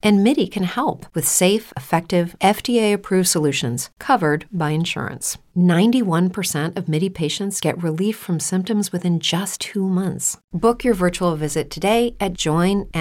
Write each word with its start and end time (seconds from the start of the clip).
And 0.00 0.22
MIDI 0.22 0.46
can 0.46 0.62
help 0.62 1.06
with 1.14 1.26
safe, 1.26 1.72
effective, 1.76 2.36
FDA 2.40 2.92
approved 2.94 3.28
solutions 3.28 3.90
covered 3.98 4.46
by 4.52 4.70
insurance. 4.70 5.38
91% 5.56 6.76
of 6.76 6.88
MIDI 6.88 7.10
patients 7.10 7.60
get 7.60 7.82
relief 7.82 8.16
from 8.16 8.38
symptoms 8.38 8.92
within 8.92 9.18
just 9.18 9.60
two 9.60 9.88
months. 9.88 10.36
Book 10.52 10.84
your 10.84 10.94
virtual 10.94 11.34
visit 11.34 11.68
today 11.70 12.14
at 12.20 12.34
joinmidi.com. 12.34 12.92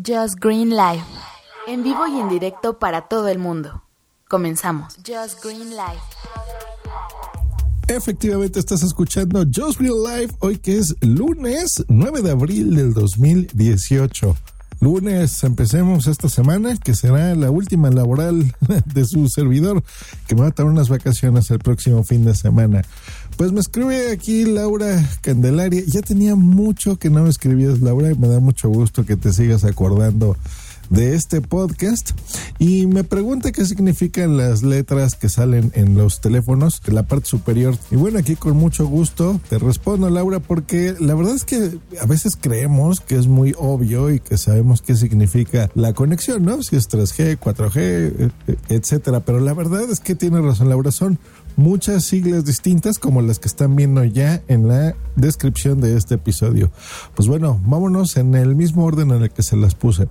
Just 0.00 0.38
Green 0.40 0.70
Life. 0.70 1.04
En 1.66 1.82
vivo 1.82 2.06
y 2.06 2.20
en 2.20 2.28
directo 2.28 2.78
para 2.78 3.08
todo 3.08 3.26
el 3.26 3.38
mundo. 3.38 3.82
Comenzamos. 4.28 4.96
Just 5.02 5.42
Green 5.42 5.70
Life. 5.70 6.00
Efectivamente 7.88 8.58
estás 8.58 8.82
escuchando 8.82 9.44
Just 9.44 9.78
Green 9.78 10.02
Life 10.02 10.34
hoy 10.40 10.58
que 10.58 10.78
es 10.78 10.94
lunes 11.00 11.84
9 11.88 12.22
de 12.22 12.30
abril 12.32 12.74
del 12.74 12.92
2018. 12.92 14.36
Lunes 14.80 15.42
empecemos 15.42 16.06
esta 16.06 16.28
semana, 16.28 16.76
que 16.76 16.94
será 16.94 17.34
la 17.34 17.50
última 17.50 17.90
laboral 17.90 18.54
de 18.86 19.04
su 19.04 19.28
servidor, 19.28 19.82
que 20.26 20.34
va 20.34 20.48
a 20.48 20.50
tomar 20.50 20.72
unas 20.72 20.88
vacaciones 20.88 21.50
el 21.50 21.58
próximo 21.58 22.04
fin 22.04 22.24
de 22.24 22.34
semana. 22.34 22.82
Pues 23.36 23.52
me 23.52 23.60
escribe 23.60 24.10
aquí 24.10 24.44
Laura 24.44 25.02
Candelaria. 25.22 25.82
Ya 25.86 26.02
tenía 26.02 26.34
mucho 26.34 26.96
que 26.98 27.10
no 27.10 27.22
me 27.22 27.30
escribías, 27.30 27.80
Laura, 27.80 28.10
y 28.10 28.14
me 28.14 28.28
da 28.28 28.40
mucho 28.40 28.68
gusto 28.68 29.04
que 29.06 29.16
te 29.16 29.32
sigas 29.32 29.64
acordando 29.64 30.36
de 30.90 31.14
este 31.14 31.40
podcast 31.40 32.10
y 32.58 32.86
me 32.86 33.04
pregunta 33.04 33.52
qué 33.52 33.64
significan 33.64 34.36
las 34.36 34.62
letras 34.62 35.14
que 35.14 35.28
salen 35.28 35.72
en 35.74 35.96
los 35.96 36.20
teléfonos, 36.20 36.80
en 36.86 36.94
la 36.94 37.04
parte 37.04 37.26
superior. 37.26 37.76
Y 37.90 37.96
bueno, 37.96 38.18
aquí 38.18 38.36
con 38.36 38.56
mucho 38.56 38.86
gusto 38.86 39.40
te 39.48 39.58
respondo, 39.58 40.08
Laura, 40.10 40.40
porque 40.40 40.94
la 40.98 41.14
verdad 41.14 41.34
es 41.34 41.44
que 41.44 41.78
a 42.00 42.06
veces 42.06 42.36
creemos 42.40 43.00
que 43.00 43.16
es 43.16 43.26
muy 43.26 43.54
obvio 43.58 44.10
y 44.10 44.20
que 44.20 44.38
sabemos 44.38 44.82
qué 44.82 44.96
significa 44.96 45.70
la 45.74 45.92
conexión, 45.92 46.44
¿no? 46.44 46.62
Si 46.62 46.76
es 46.76 46.88
3G, 46.88 47.38
4G, 47.38 48.30
etcétera. 48.68 49.20
Pero 49.20 49.40
la 49.40 49.54
verdad 49.54 49.90
es 49.90 50.00
que 50.00 50.14
tiene 50.14 50.40
razón, 50.40 50.68
Laura, 50.68 50.92
son 50.92 51.18
muchas 51.56 52.04
siglas 52.04 52.44
distintas 52.44 52.98
como 52.98 53.22
las 53.22 53.38
que 53.38 53.48
están 53.48 53.76
viendo 53.76 54.04
ya 54.04 54.42
en 54.46 54.68
la 54.68 54.94
descripción 55.16 55.80
de 55.80 55.96
este 55.96 56.16
episodio. 56.16 56.70
Pues 57.14 57.28
bueno, 57.28 57.60
vámonos 57.64 58.16
en 58.16 58.34
el 58.34 58.54
mismo 58.54 58.84
orden 58.84 59.10
en 59.10 59.22
el 59.22 59.30
que 59.30 59.42
se 59.42 59.56
las 59.56 59.74
puse. 59.74 60.08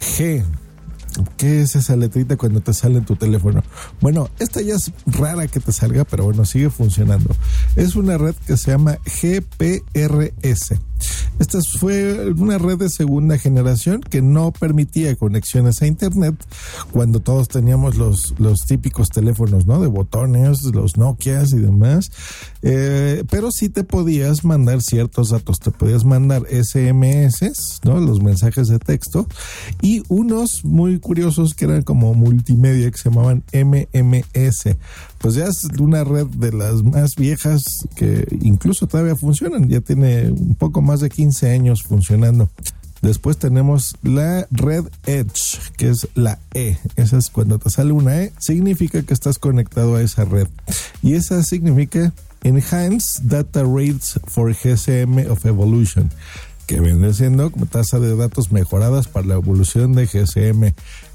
G. 0.00 0.44
¿Qué 1.36 1.62
es 1.62 1.74
esa 1.74 1.96
letrita 1.96 2.36
cuando 2.36 2.60
te 2.60 2.72
sale 2.72 2.98
en 2.98 3.04
tu 3.04 3.16
teléfono? 3.16 3.62
Bueno, 4.00 4.30
esta 4.38 4.60
ya 4.60 4.74
es 4.74 4.92
rara 5.06 5.46
que 5.48 5.60
te 5.60 5.72
salga, 5.72 6.04
pero 6.04 6.24
bueno, 6.24 6.44
sigue 6.44 6.70
funcionando. 6.70 7.34
Es 7.76 7.96
una 7.96 8.16
red 8.16 8.34
que 8.46 8.56
se 8.56 8.70
llama 8.70 8.98
GPRS. 9.04 10.78
Esta 11.40 11.58
fue 11.62 12.34
una 12.34 12.58
red 12.58 12.76
de 12.76 12.90
segunda 12.90 13.38
generación 13.38 14.02
que 14.02 14.20
no 14.20 14.52
permitía 14.52 15.16
conexiones 15.16 15.80
a 15.80 15.86
internet 15.86 16.34
cuando 16.92 17.20
todos 17.20 17.48
teníamos 17.48 17.96
los, 17.96 18.34
los 18.38 18.66
típicos 18.66 19.08
teléfonos, 19.08 19.64
¿no? 19.64 19.80
De 19.80 19.86
botones, 19.86 20.62
los 20.64 20.98
Nokias 20.98 21.54
y 21.54 21.58
demás. 21.58 22.12
Eh, 22.60 23.24
pero 23.30 23.50
sí 23.52 23.70
te 23.70 23.84
podías 23.84 24.44
mandar 24.44 24.82
ciertos 24.82 25.30
datos. 25.30 25.60
Te 25.60 25.70
podías 25.70 26.04
mandar 26.04 26.42
SMS, 26.42 27.80
¿no? 27.84 27.98
Los 28.00 28.22
mensajes 28.22 28.68
de 28.68 28.78
texto 28.78 29.26
y 29.80 30.02
unos 30.08 30.62
muy 30.62 31.00
curiosos 31.00 31.54
que 31.54 31.64
eran 31.64 31.82
como 31.82 32.12
multimedia 32.12 32.90
que 32.90 32.98
se 32.98 33.08
llamaban 33.08 33.44
MMS 33.54 34.76
pues 35.20 35.34
ya 35.34 35.46
es 35.46 35.64
una 35.78 36.02
red 36.02 36.26
de 36.26 36.50
las 36.50 36.82
más 36.82 37.14
viejas 37.14 37.62
que 37.94 38.26
incluso 38.40 38.86
todavía 38.86 39.16
funcionan, 39.16 39.68
ya 39.68 39.80
tiene 39.80 40.30
un 40.30 40.54
poco 40.54 40.80
más 40.80 41.00
de 41.00 41.10
15 41.10 41.50
años 41.50 41.82
funcionando. 41.82 42.48
Después 43.02 43.36
tenemos 43.36 43.96
la 44.02 44.46
red 44.50 44.84
Edge, 45.06 45.58
que 45.76 45.90
es 45.90 46.08
la 46.14 46.38
E. 46.54 46.78
Esa 46.96 47.18
es 47.18 47.30
cuando 47.30 47.58
te 47.58 47.70
sale 47.70 47.92
una 47.92 48.22
E, 48.22 48.32
significa 48.38 49.02
que 49.02 49.14
estás 49.14 49.38
conectado 49.38 49.96
a 49.96 50.02
esa 50.02 50.24
red. 50.24 50.48
Y 51.02 51.14
esa 51.14 51.42
significa 51.42 52.12
Enhanced 52.42 53.24
Data 53.24 53.62
Rates 53.62 54.18
for 54.26 54.54
GSM 54.54 55.30
of 55.30 55.44
Evolution, 55.44 56.10
que 56.66 56.80
viene 56.80 57.12
siendo 57.12 57.50
tasa 57.70 57.98
de 57.98 58.16
datos 58.16 58.52
mejoradas 58.52 59.08
para 59.08 59.26
la 59.26 59.34
evolución 59.34 59.92
de 59.92 60.06
GSM. 60.06 60.72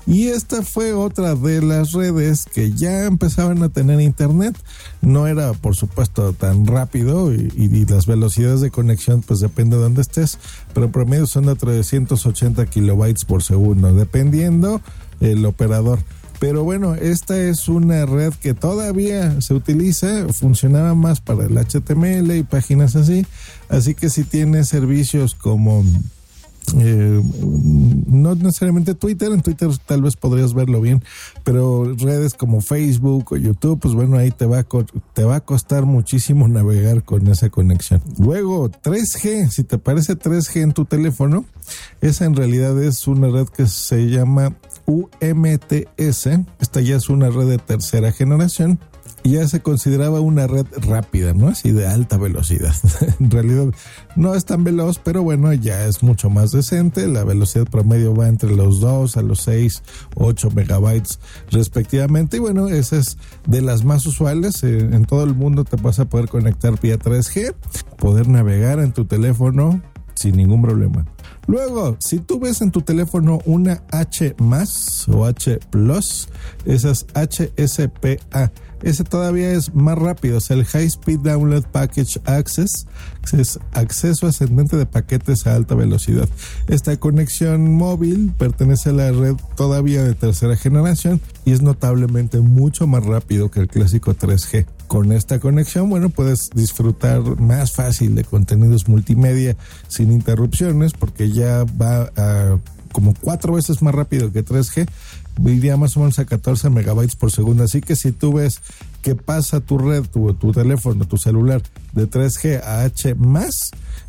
Y 0.07 0.27
esta 0.27 0.61
fue 0.61 0.93
otra 0.93 1.33
de 1.33 1.61
las 1.61 1.93
redes 1.93 2.45
que 2.45 2.71
ya 2.71 3.05
empezaban 3.05 3.63
a 3.63 3.69
tener 3.69 3.99
internet. 4.01 4.55
No 5.01 5.27
era, 5.27 5.53
por 5.53 5.75
supuesto, 5.75 6.33
tan 6.33 6.67
rápido 6.67 7.33
y, 7.33 7.85
las 7.85 8.05
velocidades 8.05 8.61
de 8.61 8.71
conexión, 8.71 9.21
pues 9.21 9.39
depende 9.39 9.77
de 9.77 9.83
dónde 9.83 10.01
estés, 10.01 10.39
pero 10.73 10.91
promedio 10.91 11.27
son 11.27 11.45
de 11.45 11.55
380 11.55 12.65
kilobytes 12.65 13.25
por 13.25 13.43
segundo, 13.43 13.93
dependiendo 13.93 14.81
el 15.19 15.45
operador. 15.45 15.99
Pero 16.39 16.63
bueno, 16.63 16.95
esta 16.95 17.37
es 17.39 17.67
una 17.67 18.05
red 18.05 18.33
que 18.33 18.53
todavía 18.53 19.39
se 19.41 19.53
utiliza, 19.53 20.27
funcionaba 20.33 20.93
más 20.93 21.21
para 21.21 21.45
el 21.45 21.57
HTML 21.57 22.35
y 22.35 22.43
páginas 22.43 22.95
así. 22.95 23.25
Así 23.69 23.95
que 23.95 24.09
si 24.09 24.23
tiene 24.23 24.65
servicios 24.65 25.33
como 25.33 25.83
eh, 26.79 27.21
no 28.07 28.35
necesariamente 28.35 28.95
Twitter, 28.95 29.31
en 29.31 29.41
Twitter 29.41 29.69
tal 29.85 30.01
vez 30.01 30.15
podrías 30.15 30.53
verlo 30.53 30.81
bien, 30.81 31.03
pero 31.43 31.93
redes 31.95 32.33
como 32.33 32.61
Facebook 32.61 33.33
o 33.33 33.37
YouTube, 33.37 33.79
pues 33.79 33.93
bueno, 33.93 34.17
ahí 34.17 34.31
te 34.31 34.45
va, 34.45 34.59
a, 34.59 34.65
te 35.13 35.23
va 35.23 35.35
a 35.35 35.41
costar 35.41 35.85
muchísimo 35.85 36.47
navegar 36.49 37.03
con 37.03 37.27
esa 37.27 37.49
conexión. 37.49 38.01
Luego, 38.17 38.69
3G, 38.69 39.49
si 39.49 39.63
te 39.63 39.77
parece 39.77 40.17
3G 40.17 40.61
en 40.61 40.73
tu 40.73 40.85
teléfono, 40.85 41.45
esa 42.01 42.25
en 42.25 42.35
realidad 42.35 42.81
es 42.81 43.07
una 43.07 43.27
red 43.29 43.47
que 43.47 43.67
se 43.67 44.09
llama 44.09 44.55
UMTS, 44.85 46.29
esta 46.59 46.81
ya 46.81 46.95
es 46.95 47.09
una 47.09 47.29
red 47.29 47.47
de 47.47 47.57
tercera 47.57 48.11
generación 48.11 48.79
ya 49.31 49.47
se 49.47 49.61
consideraba 49.61 50.19
una 50.19 50.47
red 50.47 50.67
rápida, 50.87 51.33
¿no? 51.33 51.47
Así 51.47 51.71
de 51.71 51.87
alta 51.87 52.17
velocidad. 52.17 52.73
en 53.19 53.31
realidad 53.31 53.73
no 54.15 54.35
es 54.35 54.45
tan 54.45 54.63
veloz, 54.63 54.99
pero 54.99 55.23
bueno, 55.23 55.51
ya 55.53 55.85
es 55.85 56.03
mucho 56.03 56.29
más 56.29 56.51
decente. 56.51 57.07
La 57.07 57.23
velocidad 57.23 57.65
promedio 57.65 58.13
va 58.13 58.27
entre 58.27 58.55
los 58.55 58.79
2 58.79 59.17
a 59.17 59.21
los 59.21 59.41
6, 59.41 59.83
8 60.15 60.49
megabytes 60.51 61.19
respectivamente. 61.49 62.37
Y 62.37 62.39
bueno, 62.39 62.67
esa 62.67 62.97
es 62.97 63.17
de 63.47 63.61
las 63.61 63.83
más 63.83 64.05
usuales. 64.05 64.63
Eh, 64.63 64.79
en 64.79 65.05
todo 65.05 65.23
el 65.23 65.33
mundo 65.33 65.63
te 65.63 65.75
vas 65.77 65.99
a 65.99 66.05
poder 66.05 66.29
conectar 66.29 66.79
vía 66.79 66.99
3G, 66.99 67.55
poder 67.97 68.27
navegar 68.27 68.79
en 68.79 68.93
tu 68.93 69.05
teléfono 69.05 69.81
sin 70.13 70.37
ningún 70.37 70.61
problema. 70.61 71.05
Luego, 71.47 71.97
si 71.99 72.19
tú 72.19 72.39
ves 72.39 72.61
en 72.61 72.71
tu 72.71 72.81
teléfono 72.81 73.39
una 73.45 73.83
H 73.91 74.35
más 74.39 75.07
o 75.07 75.25
H 75.25 75.59
esas 76.65 77.05
HSPA 77.13 78.51
ese 78.81 79.03
todavía 79.03 79.51
es 79.51 79.73
más 79.73 79.97
rápido, 79.97 80.37
es 80.37 80.51
el 80.51 80.65
High 80.65 80.85
Speed 80.85 81.19
Download 81.19 81.63
Package 81.63 82.19
Access, 82.25 82.87
que 83.29 83.41
es 83.41 83.59
acceso 83.71 84.27
ascendente 84.27 84.77
de 84.77 84.85
paquetes 84.85 85.47
a 85.47 85.55
alta 85.55 85.75
velocidad. 85.75 86.29
Esta 86.67 86.95
conexión 86.97 87.73
móvil 87.73 88.33
pertenece 88.37 88.89
a 88.89 88.93
la 88.93 89.11
red 89.11 89.35
todavía 89.55 90.03
de 90.03 90.13
tercera 90.13 90.55
generación 90.55 91.21
y 91.45 91.51
es 91.51 91.61
notablemente 91.61 92.41
mucho 92.41 92.87
más 92.87 93.03
rápido 93.03 93.49
que 93.49 93.61
el 93.61 93.67
clásico 93.67 94.13
3G. 94.13 94.65
Con 94.87 95.11
esta 95.11 95.39
conexión, 95.39 95.89
bueno, 95.89 96.09
puedes 96.09 96.49
disfrutar 96.53 97.21
más 97.39 97.71
fácil 97.71 98.15
de 98.15 98.23
contenidos 98.23 98.87
multimedia 98.87 99.57
sin 99.87 100.11
interrupciones 100.11 100.93
porque 100.93 101.31
ya 101.31 101.63
va 101.63 102.11
a 102.15 102.59
como 102.91 103.13
cuatro 103.13 103.53
veces 103.53 103.81
más 103.81 103.93
rápido 103.93 104.31
que 104.31 104.45
3G 104.45 104.87
iría 105.43 105.77
más 105.77 105.95
o 105.97 106.01
menos 106.01 106.19
a 106.19 106.25
14 106.25 106.69
megabytes 106.69 107.15
por 107.15 107.31
segundo. 107.31 107.63
Así 107.63 107.81
que 107.81 107.95
si 107.95 108.11
tú 108.11 108.33
ves 108.33 108.61
que 109.01 109.15
pasa 109.15 109.59
tu 109.59 109.77
red, 109.77 110.03
tu, 110.05 110.51
teléfono, 110.51 111.05
tu 111.05 111.17
celular 111.17 111.61
de 111.93 112.09
3G 112.09 112.61
a 112.63 112.83
H 112.83 113.15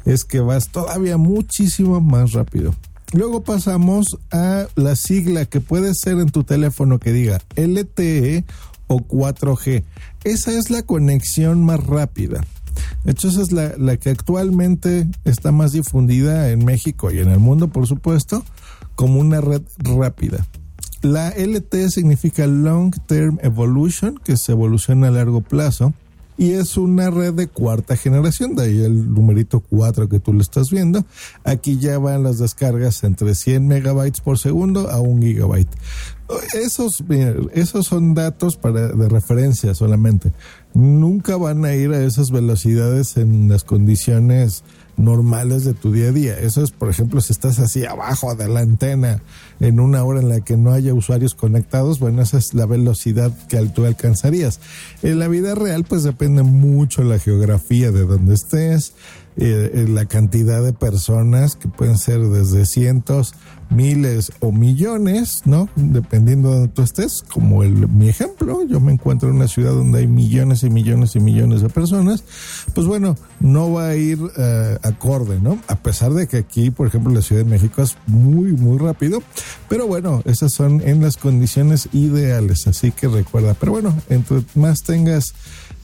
es 0.05 0.25
que 0.25 0.41
vas 0.41 0.69
todavía 0.69 1.17
muchísimo 1.17 2.01
más 2.01 2.33
rápido. 2.33 2.75
Luego 3.13 3.43
pasamos 3.43 4.19
a 4.31 4.67
la 4.75 4.97
sigla 4.97 5.45
que 5.45 5.61
puede 5.61 5.95
ser 5.95 6.19
en 6.19 6.31
tu 6.31 6.45
teléfono 6.45 6.99
que 6.99 7.13
diga 7.13 7.41
LTE 7.57 8.45
o 8.89 8.99
4G. 8.99 9.85
Esa 10.25 10.53
es 10.53 10.71
la 10.71 10.83
conexión 10.83 11.65
más 11.65 11.85
rápida. 11.85 12.45
De 13.05 13.13
hecho, 13.13 13.29
esa 13.29 13.43
es 13.43 13.53
la 13.53 13.97
que 13.97 14.11
actualmente 14.11 15.07
está 15.25 15.53
más 15.53 15.73
difundida 15.73 16.51
en 16.51 16.65
México 16.65 17.11
y 17.11 17.21
en 17.21 17.29
el 17.29 17.39
mundo, 17.39 17.69
por 17.69 17.87
supuesto, 17.87 18.45
como 18.97 19.21
una 19.21 19.41
red 19.41 19.63
rápida. 19.79 20.45
La 21.03 21.29
LT 21.31 21.91
significa 21.91 22.47
Long 22.47 22.95
Term 23.07 23.39
Evolution, 23.43 24.19
que 24.23 24.37
se 24.37 24.53
evoluciona 24.53 25.09
a 25.09 25.11
largo 25.11 25.41
plazo. 25.41 25.93
y 26.39 26.53
es 26.53 26.77
una 26.77 27.09
red 27.11 27.33
de 27.33 27.47
cuarta 27.47 27.97
generación, 27.97 28.57
de 28.57 28.65
ahí 28.65 28.81
el 28.83 29.15
numerito 29.15 29.61
4 29.61 30.09
que 30.09 30.21
tú 30.21 30.35
le 30.35 30.43
estás 30.43 30.71
viendo. 30.71 31.05
Aquí 31.45 31.79
ya 31.79 31.99
van 31.99 32.25
las 32.25 32.39
descargas 32.39 33.05
entre 33.05 33.35
100 33.35 33.67
megabytes 33.67 34.21
por 34.21 34.39
segundo 34.39 34.91
a 34.91 35.01
1 35.01 35.23
gigabyte. 35.23 35.71
Esos, 36.53 37.03
esos 37.55 37.87
son 37.87 38.13
datos 38.13 38.57
para, 38.57 38.89
de 38.89 39.09
referencia 39.09 39.75
solamente. 39.75 40.33
Nunca 40.75 41.37
van 41.37 41.65
a 41.65 41.75
ir 41.75 41.93
a 41.93 42.05
esas 42.05 42.31
velocidades 42.31 43.17
en 43.17 43.49
las 43.49 43.65
condiciones 43.65 44.63
normales 44.97 45.65
de 45.65 45.75
tu 45.75 45.93
día 45.93 46.09
a 46.09 46.13
día. 46.13 46.39
Eso 46.39 46.63
es, 46.63 46.71
por 46.71 46.89
ejemplo, 46.89 47.21
si 47.21 47.33
estás 47.33 47.59
así 47.59 47.85
abajo 47.85 48.35
de 48.35 48.49
la 48.49 48.61
antena 48.61 49.23
en 49.61 49.81
una 49.81 50.05
hora 50.05 50.21
en 50.21 50.29
la 50.29 50.41
que 50.41 50.57
no 50.57 50.73
haya 50.73 50.95
usuarios 50.95 51.35
conectados, 51.35 51.99
bueno, 51.99 52.23
esa 52.23 52.39
es 52.39 52.55
la 52.55 52.67
velocidad 52.67 53.33
que 53.49 53.59
tú 53.67 53.85
alcanzarías. 53.85 54.61
En 55.03 55.19
la 55.19 55.29
vida 55.29 55.55
real, 55.55 55.85
pues 55.85 56.03
depende 56.03 56.43
mucho 56.43 57.03
la 57.03 57.19
geografía 57.19 57.91
de 57.91 58.05
donde 58.05 58.35
estés, 58.35 58.95
eh, 59.39 59.71
eh, 59.75 59.87
la 59.89 60.07
cantidad 60.07 60.63
de 60.63 60.73
personas 60.73 61.57
que 61.57 61.69
pueden 61.69 61.99
ser 61.99 62.21
desde 62.21 62.65
cientos, 62.65 63.35
miles 63.69 64.33
o 64.41 64.53
millones, 64.53 65.43
¿no? 65.45 65.69
Dependiendo 65.77 66.51
de 66.51 66.55
donde 66.57 66.73
tú 66.73 66.83
estés, 66.83 67.23
como 67.31 67.63
el, 67.63 67.89
mi 67.89 68.09
ejemplo, 68.09 68.63
yo 68.67 68.81
me 68.81 68.93
encuentro 68.93 69.29
en 69.29 69.37
una 69.37 69.49
ciudad 69.49 69.73
donde 69.73 69.99
hay 69.99 70.07
millones 70.07 70.63
y 70.63 70.71
millones 70.71 71.17
y 71.17 71.21
millones 71.21 71.61
de 71.61 71.69
personas, 71.69 72.25
pues 72.75 72.87
bueno, 72.87 73.17
no 73.41 73.73
va 73.73 73.89
a 73.89 73.97
ir 73.97 74.23
uh, 74.23 74.31
acorde, 74.83 75.41
¿no? 75.41 75.59
A 75.69 75.77
pesar 75.77 76.15
de 76.15 76.27
que 76.27 76.39
aquí, 76.39 76.71
por 76.71 76.87
ejemplo, 76.87 77.13
la 77.13 77.23
Ciudad 77.23 77.45
de 77.45 77.51
México 77.51 77.83
es 77.83 77.97
muy, 78.07 78.53
muy 78.53 78.79
rápido, 78.79 79.23
pero 79.69 79.87
bueno, 79.87 80.23
esas 80.25 80.53
son 80.53 80.81
en 80.81 81.03
las 81.03 81.17
condiciones 81.17 81.89
ideales, 81.93 82.67
así 82.67 82.93
que 82.93 83.09
recuerda, 83.09 83.55
pero 83.55 83.73
bueno, 83.73 83.95
entre 84.09 84.43
más 84.55 84.83
tengas 84.83 85.35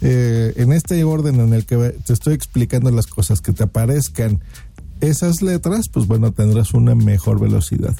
eh, 0.02 0.52
en 0.56 0.72
este 0.72 1.02
orden 1.04 1.40
en 1.40 1.54
el 1.54 1.64
que 1.64 1.76
te 2.04 2.12
estoy 2.12 2.34
explicando 2.34 2.90
las 2.90 3.06
cosas 3.06 3.40
que 3.40 3.52
te 3.52 3.62
aparezcan 3.62 4.40
esas 5.00 5.43
letras, 5.43 5.88
pues 5.88 6.06
bueno, 6.06 6.32
tendrás 6.32 6.75
una 6.75 6.94
mejor 6.94 7.40
velocidad. 7.40 7.94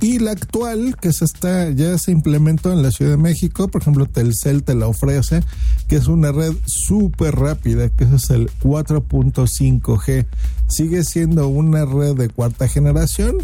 Y 0.00 0.18
la 0.18 0.32
actual, 0.32 0.96
que 1.00 1.12
se 1.12 1.24
está, 1.24 1.70
ya 1.70 1.96
se 1.96 2.10
implementó 2.10 2.72
en 2.72 2.82
la 2.82 2.90
Ciudad 2.90 3.12
de 3.12 3.16
México, 3.18 3.68
por 3.68 3.82
ejemplo, 3.82 4.06
Telcel 4.06 4.64
te 4.64 4.74
la 4.74 4.88
ofrece, 4.88 5.44
que 5.86 5.94
es 5.94 6.08
una 6.08 6.32
red 6.32 6.52
súper 6.66 7.36
rápida, 7.36 7.88
que 7.88 8.02
es 8.04 8.30
el 8.30 8.50
4.5G. 8.64 10.26
Sigue 10.66 11.04
siendo 11.04 11.46
una 11.46 11.84
red 11.84 12.16
de 12.16 12.28
cuarta 12.28 12.66
generación, 12.66 13.36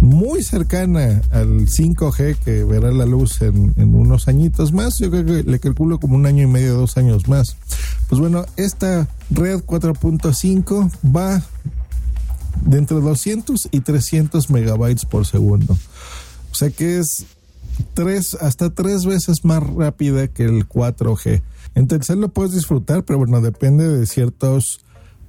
muy 0.00 0.42
cercana 0.42 1.20
al 1.30 1.66
5G 1.66 2.36
que 2.36 2.64
verá 2.64 2.90
la 2.90 3.06
luz 3.06 3.42
en, 3.42 3.74
unos 3.94 4.28
añitos 4.28 4.72
más. 4.72 4.98
Yo 4.98 5.10
creo 5.10 5.24
que 5.24 5.42
le 5.42 5.60
calculo 5.60 6.00
como 6.00 6.16
un 6.16 6.26
año 6.26 6.42
y 6.42 6.46
medio, 6.46 6.74
dos 6.74 6.96
años 6.96 7.28
más. 7.28 7.56
Pues 8.08 8.20
bueno, 8.20 8.46
esta 8.56 9.08
red 9.30 9.60
4.5 9.60 10.90
va 11.14 11.42
de 12.64 12.78
entre 12.78 13.00
200 13.00 13.68
y 13.70 13.80
300 13.80 14.50
megabytes 14.50 15.04
por 15.04 15.26
segundo. 15.26 15.76
O 16.50 16.54
sea 16.54 16.70
que 16.70 16.98
es 16.98 17.26
tres, 17.94 18.36
hasta 18.40 18.70
tres 18.70 19.04
veces 19.04 19.44
más 19.44 19.62
rápida 19.62 20.28
que 20.28 20.44
el 20.44 20.68
4G. 20.68 21.42
En 21.74 21.86
Telcel 21.86 22.20
lo 22.20 22.28
puedes 22.30 22.52
disfrutar, 22.52 23.04
pero 23.04 23.18
bueno, 23.18 23.40
depende 23.40 23.86
de 23.88 24.06
ciertos 24.06 24.80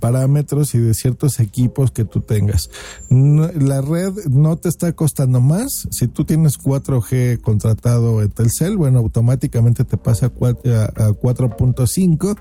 parámetros 0.02 0.76
y 0.76 0.80
de 0.80 0.94
ciertos 0.94 1.40
equipos 1.40 1.92
que 1.92 2.04
tú 2.04 2.20
tengas. 2.20 2.70
la 3.10 3.80
red 3.82 4.12
no 4.30 4.58
te 4.58 4.68
está 4.68 4.92
costando 4.94 5.40
más. 5.40 5.88
Si 5.92 6.10
tú 6.10 6.26
tienes 6.26 6.60
4G 6.60 7.40
contratado 7.40 8.22
en 8.22 8.32
Telcel, 8.32 8.76
bueno, 8.76 9.00
automáticamente 9.00 9.86
te 9.86 9.96
pasa 9.96 10.26
a 10.26 10.34
4.5 10.34 12.38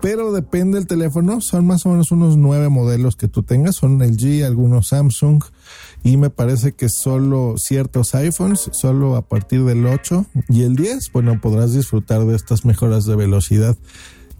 pero 0.00 0.32
depende 0.32 0.78
del 0.78 0.88
teléfono. 0.88 1.40
Son 1.40 1.64
más 1.64 1.86
o 1.86 1.90
menos 1.90 2.10
unos 2.10 2.36
nueve 2.36 2.68
modelos 2.68 3.14
que 3.14 3.28
tú 3.28 3.44
tengas. 3.44 3.76
Son 3.76 4.02
el 4.02 4.16
G, 4.16 4.44
algunos 4.44 4.88
Samsung 4.88 5.44
y 6.04 6.16
me 6.16 6.30
parece 6.30 6.72
que 6.72 6.88
solo 6.88 7.54
ciertos 7.56 8.14
iPhones, 8.14 8.68
solo 8.72 9.16
a 9.16 9.22
partir 9.22 9.64
del 9.64 9.86
8 9.86 10.26
y 10.48 10.62
el 10.62 10.74
10, 10.74 11.12
bueno, 11.12 11.40
podrás 11.40 11.72
disfrutar 11.72 12.24
de 12.26 12.34
estas 12.34 12.64
mejoras 12.64 13.04
de 13.04 13.16
velocidad 13.16 13.76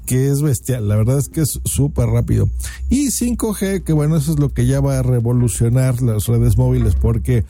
que 0.07 0.29
es 0.29 0.43
bestial, 0.43 0.89
la 0.89 0.97
verdad 0.97 1.19
es 1.19 1.29
que 1.29 1.43
es 1.43 1.61
súper 1.65 2.09
rápido. 2.09 2.49
Y 2.89 3.09
5G, 3.09 3.85
que 3.85 3.93
bueno, 3.93 4.17
eso 4.17 4.33
es 4.33 4.39
lo 4.39 4.53
que 4.53 4.67
ya 4.67 4.81
va 4.81 4.99
a 4.99 5.03
revolucionar 5.03 6.03
las 6.03 6.27
redes 6.27 6.57
móviles 6.57 6.95
porque 6.95 7.45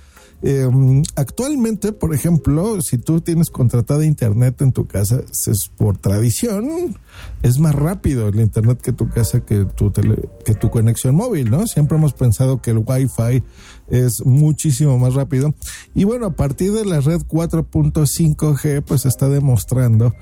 eh, 0.44 0.68
actualmente, 1.14 1.92
por 1.92 2.12
ejemplo, 2.12 2.80
si 2.82 2.98
tú 2.98 3.20
tienes 3.20 3.48
contratada 3.48 4.04
internet 4.04 4.60
en 4.60 4.72
tu 4.72 4.88
casa, 4.88 5.20
es 5.30 5.70
por 5.76 5.98
tradición, 5.98 6.96
es 7.42 7.60
más 7.60 7.76
rápido 7.76 8.26
el 8.26 8.40
internet 8.40 8.80
que 8.82 8.92
tu 8.92 9.08
casa 9.08 9.44
que 9.44 9.64
tu, 9.64 9.92
que 9.92 10.54
tu 10.54 10.68
conexión 10.68 11.14
móvil, 11.14 11.48
¿no? 11.48 11.68
Siempre 11.68 11.96
hemos 11.96 12.12
pensado 12.12 12.60
que 12.60 12.72
el 12.72 12.78
Wi-Fi 12.78 13.44
es 13.88 14.26
muchísimo 14.26 14.98
más 14.98 15.14
rápido. 15.14 15.54
Y 15.94 16.04
bueno, 16.04 16.26
a 16.26 16.32
partir 16.32 16.72
de 16.72 16.86
la 16.86 17.00
red 17.00 17.20
4.5G, 17.20 18.82
pues 18.82 19.06
está 19.06 19.28
demostrando 19.28 20.12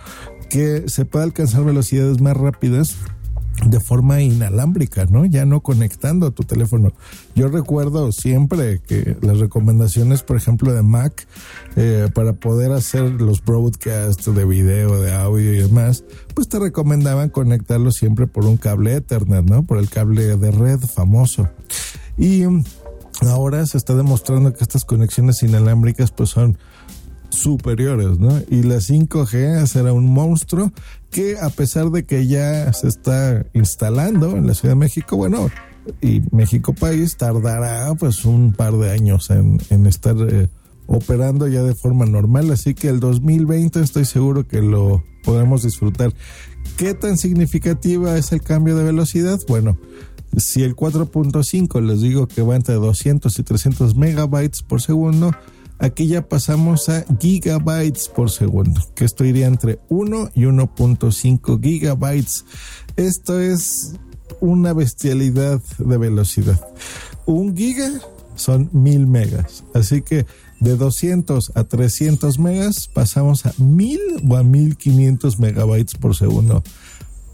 que 0.51 0.85
se 0.89 1.05
puede 1.05 1.25
alcanzar 1.25 1.65
velocidades 1.65 2.21
más 2.21 2.37
rápidas 2.37 2.97
de 3.67 3.79
forma 3.79 4.23
inalámbrica, 4.23 5.07
¿no? 5.07 5.27
Ya 5.27 5.45
no 5.45 5.61
conectando 5.61 6.27
a 6.27 6.31
tu 6.31 6.45
teléfono. 6.45 6.93
Yo 7.35 7.49
recuerdo 7.49 8.11
siempre 8.11 8.81
que 8.81 9.17
las 9.21 9.39
recomendaciones, 9.39 10.23
por 10.23 10.37
ejemplo, 10.37 10.73
de 10.73 10.83
Mac, 10.83 11.27
eh, 11.77 12.09
para 12.15 12.33
poder 12.33 12.73
hacer 12.73 13.21
los 13.21 13.45
broadcasts 13.45 14.35
de 14.35 14.45
video, 14.45 15.01
de 15.01 15.13
audio 15.13 15.55
y 15.55 15.59
demás, 15.59 16.05
pues 16.35 16.49
te 16.49 16.59
recomendaban 16.59 17.29
conectarlo 17.29 17.91
siempre 17.93 18.27
por 18.27 18.47
un 18.47 18.57
cable 18.57 18.95
Ethernet, 18.95 19.45
¿no? 19.45 19.65
Por 19.65 19.79
el 19.79 19.89
cable 19.89 20.37
de 20.37 20.51
red 20.51 20.81
famoso. 20.81 21.49
Y 22.17 22.45
ahora 23.29 23.67
se 23.67 23.77
está 23.77 23.95
demostrando 23.95 24.53
que 24.53 24.65
estas 24.65 24.85
conexiones 24.85 25.43
inalámbricas 25.43 26.11
pues 26.11 26.31
son 26.31 26.59
superiores, 27.31 28.19
¿no? 28.19 28.41
Y 28.49 28.63
la 28.63 28.77
5G 28.77 29.67
será 29.67 29.93
un 29.93 30.07
monstruo 30.07 30.73
que 31.11 31.39
a 31.39 31.51
pesar 31.51 31.91
de 31.91 32.05
que 32.05 32.27
ya 32.27 32.73
se 32.73 32.89
está 32.89 33.47
instalando 33.53 34.37
en 34.37 34.47
la 34.47 34.55
Ciudad 34.55 34.75
de 34.75 34.81
México, 34.81 35.17
bueno, 35.17 35.51
y 36.01 36.23
México 36.31 36.75
país 36.75 37.17
tardará 37.17 37.95
pues 37.95 38.25
un 38.25 38.53
par 38.53 38.75
de 38.77 38.91
años 38.91 39.31
en, 39.31 39.87
estar 39.87 40.17
eh, 40.29 40.49
operando 40.87 41.49
ya 41.49 41.63
de 41.63 41.75
forma 41.75 42.07
normal, 42.07 42.51
así 42.51 42.75
que 42.75 42.89
el 42.89 43.01
2020 43.01 43.81
estoy 43.81 44.05
seguro 44.05 44.47
que 44.47 44.61
lo 44.61 45.05
podremos 45.25 45.63
disfrutar. 45.63 46.13
¿Qué 46.77 46.95
tan 46.95 47.17
significativa 47.17 48.17
es 48.17 48.33
el 48.33 48.43
cambio 48.43 48.77
de 48.77 48.85
velocidad? 48.85 49.39
Bueno, 49.49 49.79
si 50.37 50.63
el 50.63 50.77
4.5 50.77 51.81
les 51.83 52.01
digo 52.01 52.27
que 52.29 52.43
va 52.43 52.57
entre 52.57 52.75
200 52.75 53.39
y 53.39 53.43
300 53.43 53.97
megabytes 53.97 54.63
por 54.63 54.81
segundo, 54.81 55.33
Aquí 55.81 56.07
ya 56.07 56.29
pasamos 56.29 56.91
a 56.91 57.05
gigabytes 57.19 58.09
por 58.09 58.31
segundo, 58.31 58.81
que 58.95 59.07
esto 59.07 59.25
iría 59.25 59.47
entre 59.47 59.79
1 59.89 60.31
y 60.35 60.43
1.5 60.43 61.63
gigabytes. 61.63 62.45
Esto 62.97 63.41
es 63.41 63.95
una 64.41 64.75
bestialidad 64.75 65.61
de 65.79 65.97
velocidad. 65.97 66.61
Un 67.25 67.57
giga 67.57 67.91
son 68.35 68.69
mil 68.73 69.07
megas. 69.07 69.65
Así 69.73 70.03
que 70.03 70.27
de 70.61 70.77
200 70.77 71.53
a 71.55 71.65
300 71.65 72.39
megas 72.39 72.87
pasamos 72.89 73.47
a 73.47 73.55
1000 73.57 74.01
o 74.29 74.37
a 74.37 74.43
1500 74.43 75.39
megabytes 75.39 75.95
por 75.95 76.15
segundo. 76.15 76.63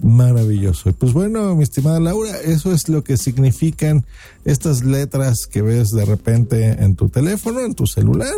Maravilloso. 0.01 0.93
Pues 0.93 1.15
bueno, 1.15 1.55
mi 1.55 1.63
estimada 1.63 1.99
Laura, 2.01 2.39
eso 2.41 2.73
es 2.73 2.89
lo 2.89 3.03
que 3.03 3.17
significan 3.17 4.05
estas 4.45 4.85
letras 4.85 5.47
que 5.47 5.63
ves 5.63 5.91
de 5.91 6.05
repente 6.05 6.83
en 6.83 6.97
tu 6.97 7.09
teléfono, 7.09 7.61
en 7.61 7.75
tu 7.75 7.87
celular. 7.87 8.35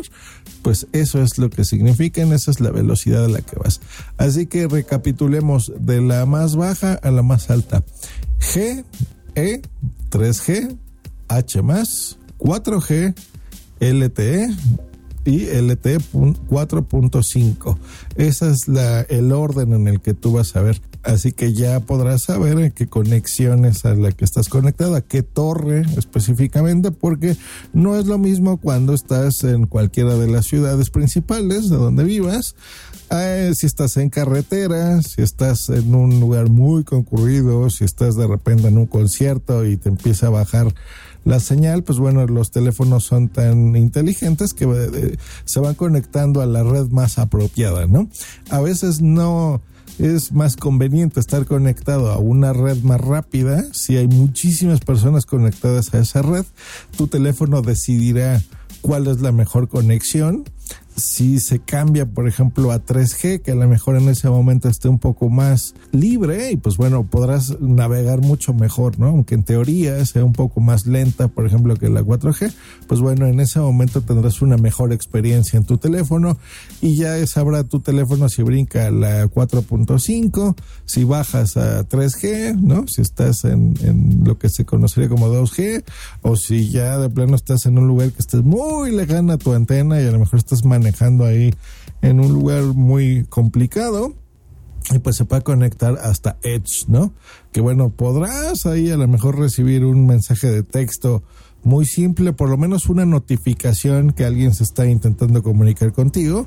Pues 0.63 0.87
eso 0.93 1.21
es 1.21 1.39
lo 1.39 1.51
que 1.51 1.65
significan, 1.65 2.33
esa 2.33 2.53
es 2.53 2.61
la 2.61 2.71
velocidad 2.71 3.25
a 3.25 3.29
la 3.29 3.41
que 3.41 3.57
vas. 3.57 3.81
Así 4.19 4.47
que 4.47 4.69
recapitulemos 4.69 5.73
de 5.81 6.01
la 6.01 6.27
más 6.27 6.55
baja 6.55 6.95
a 6.95 7.11
la 7.11 7.23
más 7.23 7.51
alta. 7.51 7.83
G, 8.39 8.85
E, 9.35 9.61
3G, 10.11 10.77
H 11.29 11.63
4G, 12.39 13.15
LTE, 13.81 14.49
y 15.29 15.45
LTE 15.45 15.99
4.5. 15.99 17.77
Ese 18.17 18.51
es 18.51 18.67
la, 18.67 19.03
el 19.03 19.33
orden 19.33 19.75
en 19.75 19.87
el 19.87 20.01
que 20.01 20.15
tú 20.15 20.33
vas 20.33 20.57
a 20.57 20.63
ver. 20.63 20.81
Así 21.05 21.33
que 21.33 21.53
ya 21.53 21.81
podrás 21.81 22.23
saber 22.23 22.59
en 22.59 22.73
qué 22.73 22.87
conexiones 22.87 23.85
a 23.85 23.95
la 23.95 24.11
que 24.13 24.25
estás 24.25 24.49
conectada, 24.49 25.01
qué 25.03 25.23
torre 25.23 25.83
específicamente, 25.97 26.91
porque 26.91 27.37
no 27.73 27.97
es 27.97 28.07
lo 28.07 28.19
mismo 28.19 28.57
cuando 28.57 28.95
estás 28.95 29.45
en 29.45 29.67
cualquiera 29.67 30.17
de 30.17 30.29
las 30.29 30.47
ciudades 30.47 30.91
principales 30.91 31.69
de 31.69 31.77
donde 31.77 32.05
vivas, 32.05 32.57
eh, 33.11 33.53
si 33.55 33.67
estás 33.67 33.97
en 33.97 34.11
carretera, 34.11 35.01
si 35.03 35.23
estás 35.23 35.69
en 35.69 35.95
un 35.95 36.21
lugar 36.21 36.49
muy 36.49 36.85
concurrido, 36.85 37.71
si 37.71 37.85
estás 37.85 38.17
de 38.17 38.27
repente 38.27 38.69
en 38.69 38.77
un 38.77 38.87
concierto 38.87 39.65
y 39.65 39.77
te 39.77 39.89
empieza 39.89 40.27
a 40.27 40.31
bajar 40.31 40.75
la 41.29 41.41
señal, 41.41 41.85
pues 41.85 41.99
bueno, 41.99 42.27
los 42.27 42.51
teléfonos 42.51 43.05
son 43.05 43.29
tan 43.29 43.77
inteligentes 43.77 44.55
que 44.55 44.65
eh, 44.65 45.17
se 45.45 45.61
van 45.61 45.75
conectando 45.75 46.41
a 46.41 46.47
la 46.47 46.63
red 46.63 46.89
más 46.89 47.19
apropiada, 47.19 47.87
¿no? 47.87 48.09
A 48.49 48.61
veces 48.63 49.03
no 49.03 49.61
es 49.99 50.33
más 50.33 50.57
conveniente 50.57 51.21
estar 51.21 51.45
conectado 51.45 52.11
a 52.13 52.19
una 52.19 52.55
red 52.55 52.79
más 52.83 53.03
rápida. 53.03 53.63
Si 53.75 53.99
hay 53.99 54.09
muchísimas 54.09 54.81
personas 54.81 55.27
conectadas 55.27 55.93
a 55.93 55.99
esa 55.99 56.23
red, 56.23 56.47
tu 56.97 57.09
teléfono 57.09 57.61
decidirá 57.61 58.41
cuál 58.81 59.07
es 59.07 59.21
la 59.21 59.31
mejor 59.31 59.69
conexión 59.69 60.45
si 60.99 61.41
se 61.41 61.61
cambia, 61.61 62.07
por 62.07 62.29
ejemplo, 62.29 62.73
a 62.73 62.85
3G, 62.85 63.43
que 63.43 63.53
a 63.53 63.55
lo 63.55 63.69
mejor 63.69 63.97
en 63.97 64.09
ese 64.09 64.29
momento 64.29 64.69
esté 64.69 64.89
un 64.89 64.99
poco 64.99 65.29
más 65.29 65.75
libre 65.93 66.53
y 66.53 66.57
pues 66.57 66.77
bueno, 66.77 67.05
podrás 67.05 67.61
navegar 67.61 68.21
mucho 68.21 68.55
mejor, 68.55 68.99
¿no? 68.99 69.07
Aunque 69.07 69.35
en 69.35 69.45
teoría 69.45 70.05
sea 70.05 70.25
un 70.25 70.33
poco 70.33 70.61
más 70.61 70.87
lenta, 70.87 71.29
por 71.29 71.47
ejemplo, 71.47 71.77
que 71.77 71.89
la 71.89 72.03
4G, 72.03 72.53
pues 72.87 73.01
bueno, 73.01 73.27
en 73.27 73.41
ese 73.41 73.61
momento 73.61 74.01
tendrás 74.01 74.43
una 74.43 74.57
mejor 74.57 74.93
experiencia 74.93 75.57
en 75.57 75.65
tu 75.65 75.79
teléfono 75.79 76.39
y 76.81 76.97
ya 76.97 77.25
sabrá 77.27 77.65
tu 77.65 77.81
teléfono 77.81 78.29
si 78.29 78.43
brinca 78.43 78.87
a 78.87 78.91
la 78.91 79.27
4.5, 79.27 80.57
si 80.85 81.05
bajas 81.05 81.57
a 81.57 81.89
3G, 81.89 82.61
¿no? 82.61 82.87
Si 82.89 83.03
estás 83.03 83.45
en, 83.45 83.75
en 83.83 84.25
lo 84.25 84.39
que 84.39 84.49
se 84.49 84.65
conocería 84.65 85.09
como 85.09 85.29
2G 85.29 85.85
o 86.23 86.37
si 86.37 86.71
ya 86.71 86.99
de 86.99 87.09
plano 87.09 87.37
estás 87.37 87.67
en 87.67 87.79
un 87.79 87.87
lugar 87.87 88.11
que 88.11 88.19
estés 88.19 88.43
muy 88.43 88.91
lejana 88.91 89.35
a 89.35 89.39
tu 89.39 89.53
antena 89.53 90.01
y 90.01 90.07
a 90.07 90.11
lo 90.11 90.19
mejor 90.19 90.39
estás 90.39 90.65
manejando 90.65 90.88
manejando 90.89 91.27
ahí 91.27 91.55
en 92.01 92.21
un 92.21 92.33
lugar 92.33 92.63
muy 92.63 93.25
complicado 93.29 94.15
y 94.91 94.99
pues 95.01 95.17
se 95.17 95.27
puede 95.27 95.43
conectar 95.43 95.99
hasta 95.99 96.39
Edge, 96.43 96.87
¿no? 96.89 97.13
Que 97.53 97.61
bueno, 97.61 97.91
podrás 97.91 98.65
ahí 98.65 98.91
a 98.91 98.97
lo 98.97 99.07
mejor 99.07 99.39
recibir 99.39 99.85
un 99.85 100.07
mensaje 100.07 100.51
de 100.51 100.63
texto 100.63 101.23
muy 101.63 101.85
simple, 101.85 102.33
por 102.33 102.49
lo 102.49 102.57
menos 102.57 102.89
una 102.89 103.05
notificación 103.05 104.13
que 104.13 104.25
alguien 104.25 104.55
se 104.55 104.63
está 104.63 104.87
intentando 104.87 105.43
comunicar 105.43 105.93
contigo. 105.93 106.47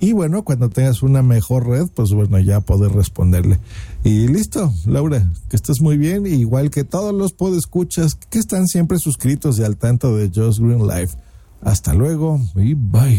Y 0.00 0.12
bueno, 0.12 0.44
cuando 0.44 0.70
tengas 0.70 1.02
una 1.02 1.22
mejor 1.22 1.66
red, 1.66 1.88
pues 1.94 2.12
bueno, 2.12 2.38
ya 2.38 2.60
poder 2.60 2.92
responderle. 2.92 3.58
Y 4.02 4.28
listo, 4.28 4.72
Laura, 4.86 5.30
que 5.50 5.56
estés 5.56 5.82
muy 5.82 5.98
bien, 5.98 6.24
igual 6.24 6.70
que 6.70 6.84
todos 6.84 7.12
los 7.12 7.34
podescuchas 7.34 8.14
que 8.14 8.38
están 8.38 8.66
siempre 8.66 8.98
suscritos 8.98 9.58
y 9.58 9.64
al 9.64 9.76
tanto 9.76 10.16
de 10.16 10.30
Just 10.34 10.60
Green 10.60 10.86
Life. 10.86 11.16
Hasta 11.60 11.92
luego 11.92 12.40
y 12.56 12.72
bye. 12.74 13.18